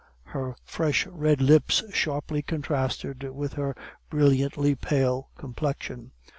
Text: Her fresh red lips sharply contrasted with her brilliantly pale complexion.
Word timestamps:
Her 0.33 0.55
fresh 0.63 1.05
red 1.05 1.41
lips 1.43 1.83
sharply 1.93 2.41
contrasted 2.41 3.21
with 3.35 3.53
her 3.53 3.75
brilliantly 4.09 4.73
pale 4.73 5.29
complexion. 5.37 6.09